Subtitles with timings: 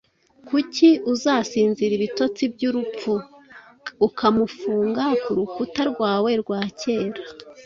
[0.47, 3.13] Kuki uzasinzira ibitotsi byurupfu
[4.07, 7.21] ukamufunga kurukuta rwawe rwa kera?